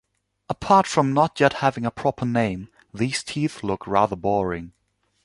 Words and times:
Apart 0.49 0.87
from 0.87 1.13
not 1.13 1.39
yet 1.39 1.53
having 1.61 1.85
a 1.85 1.91
proper 1.91 2.25
name, 2.25 2.69
these 2.91 3.21
teeth 3.23 3.61
look 3.61 3.85
rather 3.85 4.15
boring. 4.15 4.73